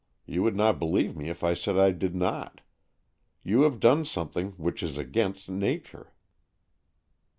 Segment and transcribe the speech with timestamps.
[0.25, 2.61] You would not believe me if I said I did not.
[3.43, 6.11] You have done something which is against Nature."